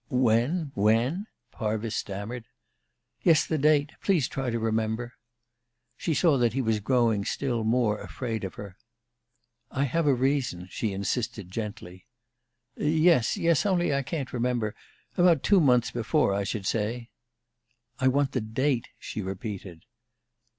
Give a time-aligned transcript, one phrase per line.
[0.09, 2.45] "When when?" Parvis stammered.
[3.21, 3.91] "Yes; the date.
[4.01, 5.13] Please try to remember."
[5.95, 8.77] She saw that he was growing still more afraid of her.
[9.69, 12.07] "I have a reason," she insisted gently.
[12.75, 13.63] "Yes, yes.
[13.63, 14.73] Only I can't remember.
[15.17, 17.11] About two months before, I should say."
[17.99, 19.83] "I want the date," she repeated.